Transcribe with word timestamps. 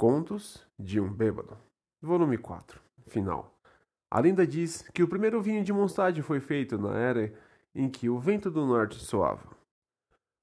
Contos 0.00 0.66
de 0.78 0.98
um 0.98 1.12
Bêbado, 1.12 1.58
volume 2.00 2.38
4, 2.38 2.80
final. 3.06 3.54
A 4.10 4.18
lenda 4.18 4.46
diz 4.46 4.80
que 4.94 5.02
o 5.02 5.06
primeiro 5.06 5.42
vinho 5.42 5.62
de 5.62 5.74
Mondstadt 5.74 6.22
foi 6.22 6.40
feito 6.40 6.78
na 6.78 6.96
era 6.96 7.34
em 7.74 7.86
que 7.86 8.08
o 8.08 8.18
vento 8.18 8.50
do 8.50 8.64
norte 8.64 8.94
soava. 8.94 9.54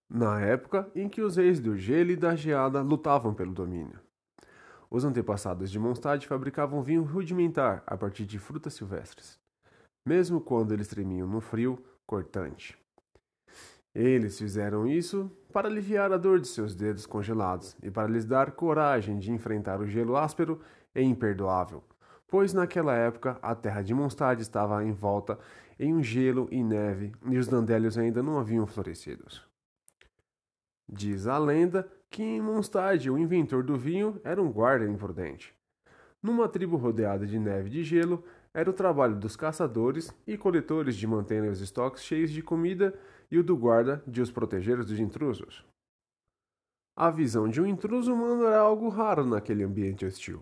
Na 0.07 0.39
época 0.39 0.87
em 0.93 1.09
que 1.09 1.23
os 1.23 1.37
reis 1.37 1.59
do 1.59 1.75
gelo 1.75 2.11
e 2.11 2.15
da 2.15 2.35
geada 2.35 2.83
lutavam 2.83 3.33
pelo 3.33 3.51
domínio. 3.51 3.99
Os 4.91 5.03
antepassados 5.03 5.71
de 5.71 5.79
Mondstadt 5.79 6.27
fabricavam 6.27 6.83
vinho 6.83 7.01
rudimentar 7.01 7.81
a 7.87 7.97
partir 7.97 8.27
de 8.27 8.37
frutas 8.37 8.75
silvestres, 8.75 9.39
mesmo 10.05 10.39
quando 10.39 10.71
eles 10.71 10.87
tremiam 10.87 11.27
no 11.27 11.41
frio 11.41 11.83
cortante. 12.05 12.77
Eles 13.99 14.37
fizeram 14.37 14.87
isso 14.87 15.31
para 15.51 15.67
aliviar 15.67 16.11
a 16.11 16.17
dor 16.17 16.39
de 16.39 16.47
seus 16.47 16.75
dedos 16.75 17.07
congelados 17.07 17.75
e 17.81 17.89
para 17.89 18.07
lhes 18.07 18.25
dar 18.25 18.51
coragem 18.51 19.17
de 19.17 19.31
enfrentar 19.31 19.81
o 19.81 19.87
gelo 19.87 20.15
áspero 20.15 20.61
e 20.93 21.01
imperdoável, 21.01 21.83
pois 22.27 22.53
naquela 22.53 22.93
época 22.93 23.39
a 23.41 23.55
terra 23.55 23.81
de 23.81 23.95
Mondstadt 23.95 24.39
estava 24.39 24.85
envolta 24.85 25.39
em 25.79 25.95
um 25.95 26.03
gelo 26.03 26.47
e 26.51 26.63
neve 26.63 27.11
e 27.25 27.39
os 27.39 27.47
dandelions 27.47 27.97
ainda 27.97 28.21
não 28.21 28.37
haviam 28.37 28.67
florescido. 28.67 29.25
Diz 30.87 31.25
a 31.25 31.39
lenda 31.39 31.91
que 32.11 32.21
em 32.21 32.39
Mondstadt 32.39 33.09
o 33.09 33.17
inventor 33.17 33.63
do 33.63 33.75
vinho 33.75 34.21
era 34.23 34.39
um 34.39 34.51
guarda 34.51 34.85
imprudente. 34.85 35.57
Numa 36.21 36.49
tribo 36.49 36.77
rodeada 36.77 37.25
de 37.25 37.39
neve 37.39 37.67
e 37.69 37.71
de 37.71 37.83
gelo, 37.83 38.23
era 38.53 38.69
o 38.69 38.73
trabalho 38.73 39.15
dos 39.15 39.35
caçadores 39.35 40.11
e 40.25 40.37
coletores 40.37 40.95
de 40.95 41.05
manterem 41.05 41.49
os 41.49 41.61
estoques 41.61 42.03
cheios 42.03 42.31
de 42.31 42.41
comida 42.41 42.97
e 43.29 43.37
o 43.37 43.43
do 43.43 43.55
guarda 43.55 44.03
de 44.07 44.21
os 44.21 44.31
proteger 44.31 44.77
dos 44.77 44.99
intrusos. 44.99 45.63
A 46.95 47.11
visão 47.11 47.47
de 47.47 47.61
um 47.61 47.67
intruso 47.67 48.11
humano 48.11 48.45
era 48.45 48.59
algo 48.59 48.89
raro 48.89 49.23
naquele 49.23 49.63
ambiente 49.63 50.05
hostil, 50.05 50.41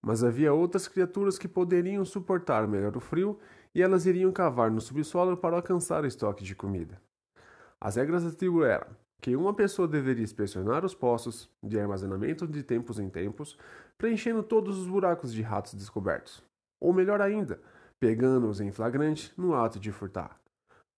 mas 0.00 0.24
havia 0.24 0.54
outras 0.54 0.88
criaturas 0.88 1.38
que 1.38 1.46
poderiam 1.46 2.04
suportar 2.04 2.66
melhor 2.66 2.96
o 2.96 3.00
frio 3.00 3.38
e 3.74 3.82
elas 3.82 4.06
iriam 4.06 4.32
cavar 4.32 4.70
no 4.70 4.80
subsolo 4.80 5.36
para 5.36 5.56
alcançar 5.56 6.02
o 6.02 6.06
estoque 6.06 6.42
de 6.42 6.54
comida. 6.54 7.00
As 7.78 7.96
regras 7.96 8.24
da 8.24 8.30
tribo 8.30 8.64
eram 8.64 8.86
que 9.20 9.36
uma 9.36 9.52
pessoa 9.54 9.86
deveria 9.86 10.24
inspecionar 10.24 10.84
os 10.84 10.94
poços 10.94 11.48
de 11.62 11.78
armazenamento 11.78 12.46
de 12.46 12.62
tempos 12.62 12.98
em 12.98 13.08
tempos, 13.08 13.58
preenchendo 13.98 14.42
todos 14.42 14.78
os 14.78 14.86
buracos 14.86 15.32
de 15.32 15.42
ratos 15.42 15.74
descobertos, 15.74 16.42
ou 16.80 16.92
melhor 16.92 17.20
ainda, 17.20 17.60
pegando-os 17.98 18.60
em 18.60 18.70
flagrante 18.70 19.32
no 19.36 19.54
ato 19.54 19.78
de 19.78 19.92
furtar 19.92 20.40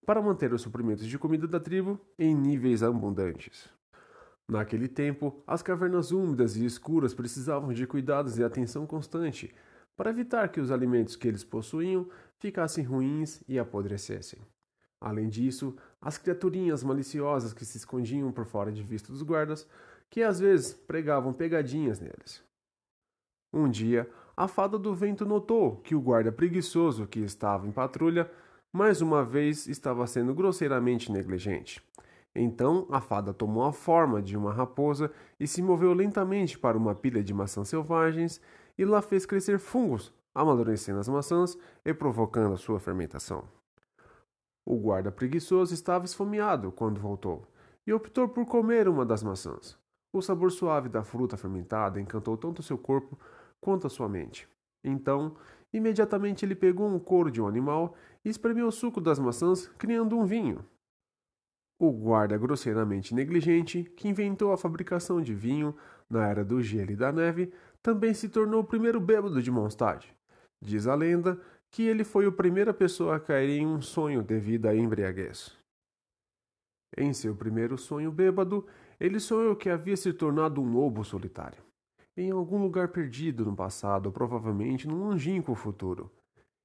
para 0.04 0.20
manter 0.20 0.52
os 0.52 0.62
suprimentos 0.62 1.06
de 1.06 1.18
comida 1.18 1.46
da 1.46 1.60
tribo 1.60 2.00
em 2.18 2.34
níveis 2.34 2.82
abundantes. 2.82 3.68
Naquele 4.48 4.88
tempo, 4.88 5.42
as 5.46 5.62
cavernas 5.62 6.10
úmidas 6.10 6.56
e 6.56 6.64
escuras 6.64 7.14
precisavam 7.14 7.72
de 7.72 7.86
cuidados 7.86 8.38
e 8.38 8.44
atenção 8.44 8.86
constante 8.86 9.54
para 9.96 10.10
evitar 10.10 10.48
que 10.48 10.60
os 10.60 10.70
alimentos 10.70 11.16
que 11.16 11.28
eles 11.28 11.44
possuíam 11.44 12.08
ficassem 12.40 12.84
ruins 12.84 13.42
e 13.48 13.58
apodrecessem. 13.58 14.40
Além 15.02 15.28
disso, 15.28 15.76
as 16.00 16.16
criaturinhas 16.16 16.84
maliciosas 16.84 17.52
que 17.52 17.64
se 17.64 17.76
escondiam 17.76 18.30
por 18.30 18.46
fora 18.46 18.70
de 18.70 18.84
vista 18.84 19.12
dos 19.12 19.22
guardas, 19.22 19.66
que 20.08 20.22
às 20.22 20.38
vezes 20.38 20.72
pregavam 20.72 21.32
pegadinhas 21.32 21.98
neles. 21.98 22.40
Um 23.52 23.68
dia, 23.68 24.08
a 24.36 24.46
fada 24.46 24.78
do 24.78 24.94
vento 24.94 25.26
notou 25.26 25.78
que 25.78 25.96
o 25.96 26.00
guarda 26.00 26.30
preguiçoso 26.30 27.06
que 27.06 27.18
estava 27.18 27.66
em 27.66 27.72
patrulha 27.72 28.30
mais 28.72 29.02
uma 29.02 29.24
vez 29.24 29.66
estava 29.66 30.06
sendo 30.06 30.32
grosseiramente 30.32 31.10
negligente. 31.10 31.82
Então 32.34 32.86
a 32.90 33.00
fada 33.00 33.34
tomou 33.34 33.64
a 33.64 33.72
forma 33.72 34.22
de 34.22 34.36
uma 34.36 34.52
raposa 34.52 35.10
e 35.38 35.46
se 35.46 35.60
moveu 35.60 35.92
lentamente 35.92 36.58
para 36.58 36.78
uma 36.78 36.94
pilha 36.94 37.22
de 37.22 37.34
maçãs 37.34 37.68
selvagens 37.68 38.40
e 38.78 38.84
lá 38.84 39.02
fez 39.02 39.26
crescer 39.26 39.58
fungos, 39.58 40.14
amadurecendo 40.32 41.00
as 41.00 41.08
maçãs 41.08 41.58
e 41.84 41.92
provocando 41.92 42.54
a 42.54 42.56
sua 42.56 42.78
fermentação. 42.78 43.44
O 44.64 44.76
guarda 44.76 45.10
preguiçoso 45.10 45.74
estava 45.74 46.04
esfomeado 46.04 46.70
quando 46.70 47.00
voltou 47.00 47.46
e 47.86 47.92
optou 47.92 48.28
por 48.28 48.46
comer 48.46 48.88
uma 48.88 49.04
das 49.04 49.22
maçãs. 49.22 49.76
O 50.12 50.20
sabor 50.20 50.52
suave 50.52 50.88
da 50.88 51.02
fruta 51.02 51.36
fermentada 51.36 52.00
encantou 52.00 52.36
tanto 52.36 52.62
seu 52.62 52.78
corpo 52.78 53.18
quanto 53.60 53.86
a 53.86 53.90
sua 53.90 54.08
mente. 54.08 54.48
Então, 54.84 55.36
imediatamente 55.72 56.44
ele 56.44 56.54
pegou 56.54 56.88
um 56.88 56.98
couro 56.98 57.30
de 57.30 57.40
um 57.40 57.46
animal 57.46 57.94
e 58.24 58.28
espremeu 58.28 58.66
o 58.66 58.72
suco 58.72 59.00
das 59.00 59.18
maçãs, 59.18 59.68
criando 59.78 60.16
um 60.16 60.24
vinho. 60.24 60.64
O 61.78 61.90
guarda 61.90 62.38
grosseiramente 62.38 63.14
negligente, 63.14 63.82
que 63.96 64.08
inventou 64.08 64.52
a 64.52 64.58
fabricação 64.58 65.20
de 65.20 65.34
vinho 65.34 65.74
na 66.08 66.28
era 66.28 66.44
do 66.44 66.62
gelo 66.62 66.92
e 66.92 66.96
da 66.96 67.10
neve, 67.10 67.52
também 67.82 68.14
se 68.14 68.28
tornou 68.28 68.60
o 68.60 68.64
primeiro 68.64 69.00
bêbado 69.00 69.42
de 69.42 69.50
Mondstadt. 69.50 70.14
Diz 70.60 70.86
a 70.86 70.94
lenda 70.94 71.40
que 71.72 71.82
ele 71.84 72.04
foi 72.04 72.26
a 72.26 72.30
primeira 72.30 72.74
pessoa 72.74 73.16
a 73.16 73.20
cair 73.20 73.58
em 73.58 73.66
um 73.66 73.80
sonho 73.80 74.22
devido 74.22 74.66
à 74.66 74.76
embriaguez. 74.76 75.56
Em 76.94 77.14
seu 77.14 77.34
primeiro 77.34 77.78
sonho 77.78 78.12
bêbado, 78.12 78.66
ele 79.00 79.18
sonhou 79.18 79.56
que 79.56 79.70
havia 79.70 79.96
se 79.96 80.12
tornado 80.12 80.60
um 80.60 80.70
lobo 80.70 81.02
solitário, 81.02 81.64
em 82.14 82.30
algum 82.30 82.60
lugar 82.60 82.88
perdido 82.88 83.46
no 83.46 83.56
passado, 83.56 84.12
provavelmente 84.12 84.86
num 84.86 85.08
longínquo 85.08 85.54
futuro. 85.54 86.12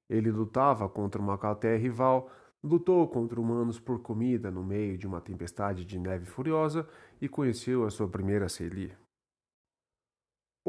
Ele 0.10 0.30
lutava 0.30 0.90
contra 0.90 1.22
uma 1.22 1.34
alcateia 1.34 1.78
rival, 1.78 2.30
lutou 2.62 3.08
contra 3.08 3.40
humanos 3.40 3.80
por 3.80 4.02
comida 4.02 4.52
no 4.52 4.62
meio 4.62 4.98
de 4.98 5.08
uma 5.08 5.22
tempestade 5.22 5.86
de 5.86 5.98
neve 5.98 6.26
furiosa 6.26 6.86
e 7.22 7.30
conheceu 7.30 7.86
a 7.86 7.90
sua 7.90 8.10
primeira 8.10 8.50
Celie. 8.50 8.94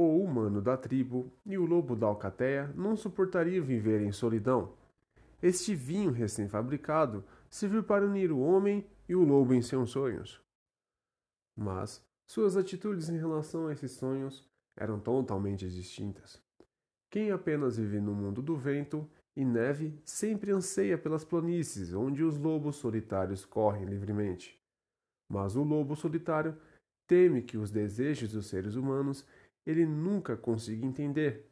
O 0.00 0.22
humano 0.22 0.62
da 0.62 0.76
tribo 0.76 1.28
e 1.44 1.58
o 1.58 1.66
lobo 1.66 1.96
da 1.96 2.06
alcateia 2.06 2.72
não 2.76 2.96
suportariam 2.96 3.64
viver 3.64 4.00
em 4.00 4.12
solidão. 4.12 4.72
Este 5.42 5.74
vinho 5.74 6.12
recém-fabricado 6.12 7.24
serviu 7.50 7.82
para 7.82 8.06
unir 8.06 8.30
o 8.30 8.38
homem 8.38 8.86
e 9.08 9.16
o 9.16 9.24
lobo 9.24 9.54
em 9.54 9.60
seus 9.60 9.90
sonhos. 9.90 10.40
Mas 11.56 12.00
suas 12.24 12.56
atitudes 12.56 13.08
em 13.08 13.18
relação 13.18 13.66
a 13.66 13.72
esses 13.72 13.90
sonhos 13.90 14.48
eram 14.76 15.00
totalmente 15.00 15.68
distintas. 15.68 16.40
Quem 17.10 17.32
apenas 17.32 17.76
vive 17.76 18.00
no 18.00 18.14
mundo 18.14 18.40
do 18.40 18.56
vento 18.56 19.04
e 19.34 19.44
neve 19.44 20.00
sempre 20.04 20.52
anseia 20.52 20.96
pelas 20.96 21.24
planícies 21.24 21.92
onde 21.92 22.22
os 22.22 22.38
lobos 22.38 22.76
solitários 22.76 23.44
correm 23.44 23.84
livremente. 23.84 24.62
Mas 25.28 25.56
o 25.56 25.64
lobo 25.64 25.96
solitário 25.96 26.56
teme 27.08 27.42
que 27.42 27.58
os 27.58 27.72
desejos 27.72 28.30
dos 28.30 28.46
seres 28.46 28.76
humanos 28.76 29.26
ele 29.68 29.84
nunca 29.84 30.34
consiga 30.34 30.86
entender, 30.86 31.46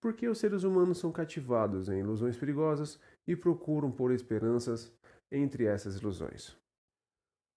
porque 0.00 0.26
os 0.26 0.38
seres 0.38 0.62
humanos 0.62 0.96
são 0.96 1.12
cativados 1.12 1.90
em 1.90 1.98
ilusões 1.98 2.38
perigosas 2.38 2.98
e 3.26 3.36
procuram 3.36 3.92
por 3.92 4.12
esperanças 4.12 4.90
entre 5.30 5.66
essas 5.66 5.98
ilusões. 6.00 6.56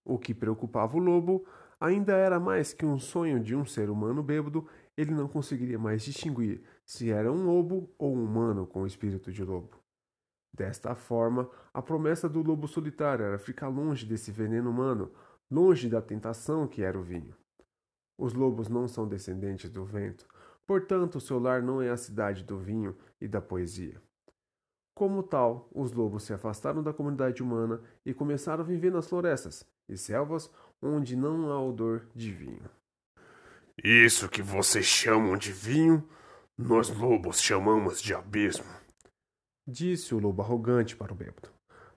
O 0.04 0.20
que 0.20 0.34
preocupava 0.34 0.98
o 0.98 1.00
lobo 1.00 1.48
ainda 1.80 2.18
era 2.18 2.38
mais 2.38 2.74
que 2.74 2.86
um 2.86 3.00
sonho 3.00 3.40
de 3.40 3.56
um 3.56 3.66
ser 3.66 3.90
humano 3.90 4.22
bêbado 4.22 4.68
ele 4.98 5.14
não 5.14 5.30
conseguiria 5.30 5.80
mais 5.80 6.04
distinguir 6.04 6.62
se 6.86 7.10
era 7.10 7.32
um 7.32 7.46
lobo 7.46 7.90
ou 7.98 8.14
um 8.14 8.26
humano 8.26 8.68
com 8.68 8.86
espírito 8.86 9.32
de 9.32 9.42
lobo. 9.42 9.82
Desta 10.54 10.94
forma, 10.96 11.50
a 11.74 11.82
promessa 11.82 12.28
do 12.28 12.44
lobo 12.44 12.68
solitário 12.68 13.24
era 13.24 13.40
ficar 13.40 13.70
longe 13.70 14.06
desse 14.06 14.34
veneno 14.34 14.70
humano, 14.70 15.14
longe 15.50 15.88
da 15.88 16.02
tentação 16.02 16.68
que 16.68 16.84
era 16.84 17.00
o 17.00 17.02
vinho. 17.02 17.34
Os 18.18 18.34
lobos 18.34 18.70
não 18.70 18.88
são 18.88 19.08
descendentes 19.08 19.70
do 19.70 19.84
vento, 19.84 20.28
portanto, 20.66 21.20
seu 21.20 21.40
lar 21.40 21.62
não 21.62 21.82
é 21.82 21.90
a 21.90 21.98
cidade 21.98 22.44
do 22.44 22.58
vinho 22.58 22.96
e 23.20 23.28
da 23.28 23.42
poesia. 23.42 24.02
Como 24.96 25.24
tal, 25.24 25.68
os 25.74 25.92
lobos 25.92 26.24
se 26.24 26.34
afastaram 26.34 26.84
da 26.84 26.94
comunidade 26.94 27.42
humana 27.42 27.82
e 28.06 28.14
começaram 28.14 28.64
a 28.64 28.68
viver 28.68 28.92
nas 28.92 29.08
florestas 29.08 29.66
e 29.90 29.98
selvas 29.98 30.52
onde 30.82 31.16
não 31.16 31.52
há 31.52 31.60
odor 31.60 32.08
de 32.14 32.32
vinho. 32.32 32.70
Isso 33.84 34.30
que 34.30 34.42
vocês 34.42 34.86
chamam 34.86 35.36
de 35.36 35.52
vinho, 35.52 36.08
nós 36.56 36.90
lobos 36.96 37.42
chamamos 37.42 38.00
de 38.00 38.14
abismo. 38.14 38.66
Disse 39.68 40.14
o 40.14 40.20
lobo 40.20 40.44
arrogante 40.44 40.96
para 40.96 41.12
o 41.12 41.16
bêbado. 41.16 41.50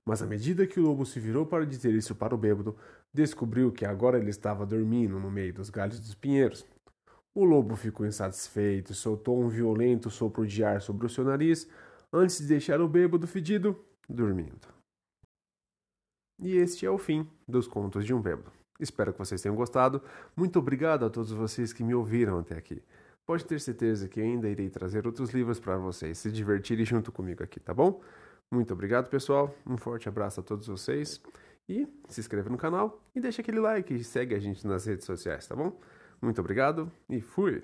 Mas 0.07 0.23
à 0.23 0.27
medida 0.27 0.67
que 0.67 0.79
o 0.79 0.85
lobo 0.85 1.05
se 1.05 1.19
virou 1.19 1.45
para 1.45 1.67
dizer 1.67 1.93
isso 1.93 2.15
para 2.15 2.35
o 2.35 2.39
bêbado, 2.39 2.77
descobriu 3.13 3.73
que 3.73 3.85
agora 3.85 4.19
ele 4.19 4.31
estava 4.31 4.65
dormindo 4.65 5.19
no 5.19 5.31
meio 5.31 5.53
dos 5.53 5.69
galhos 5.69 5.99
dos 5.99 6.15
pinheiros. 6.15 6.65
O 7.35 7.45
lobo 7.45 7.75
ficou 7.75 8.07
insatisfeito 8.07 8.93
e 8.93 8.95
soltou 8.95 9.43
um 9.43 9.49
violento 9.49 10.09
sopro 10.09 10.47
de 10.47 10.63
ar 10.63 10.81
sobre 10.81 11.07
o 11.07 11.09
seu 11.09 11.25
nariz 11.25 11.69
antes 12.13 12.39
de 12.39 12.47
deixar 12.47 12.81
o 12.81 12.89
bêbado 12.89 13.27
fedido 13.27 13.77
dormindo. 14.09 14.69
E 16.39 16.57
este 16.57 16.87
é 16.87 16.91
o 16.91 16.99
fim 16.99 17.29
dos 17.49 17.67
contos 17.67 18.05
de 18.05 18.15
um 18.15 18.21
bêbado. 18.23 18.53
Espero 18.79 19.13
que 19.13 19.19
vocês 19.19 19.41
tenham 19.43 19.57
gostado. 19.57 20.01
Muito 20.37 20.59
obrigado 20.59 21.05
a 21.05 21.11
todos 21.11 21.33
vocês 21.33 21.73
que 21.73 21.83
me 21.83 21.95
ouviram 21.95 22.39
até 22.39 22.57
aqui. 22.57 22.83
Pode 23.27 23.45
ter 23.45 23.61
certeza 23.61 24.09
que 24.09 24.21
ainda 24.21 24.49
irei 24.49 24.71
trazer 24.71 25.05
outros 25.07 25.31
livros 25.31 25.59
para 25.59 25.77
vocês 25.77 26.19
se 26.19 26.31
divertirem 26.31 26.85
junto 26.85 27.11
comigo 27.11 27.43
aqui, 27.43 27.59
tá 27.59 27.75
bom? 27.75 28.01
Muito 28.51 28.73
obrigado, 28.73 29.09
pessoal. 29.09 29.55
Um 29.67 29.77
forte 29.77 30.09
abraço 30.09 30.41
a 30.41 30.43
todos 30.43 30.67
vocês. 30.67 31.21
E 31.69 31.87
se 32.09 32.21
inscreva 32.21 32.49
no 32.49 32.57
canal 32.57 33.03
e 33.15 33.21
deixa 33.21 33.43
aquele 33.43 33.59
like 33.59 33.93
e 33.93 34.05
segue 34.05 34.35
a 34.35 34.39
gente 34.39 34.65
nas 34.67 34.87
redes 34.87 35.05
sociais, 35.05 35.47
tá 35.47 35.57
bom? 35.57 35.77
Muito 36.23 36.41
obrigado 36.41 36.91
e 37.11 37.21
fui! 37.21 37.63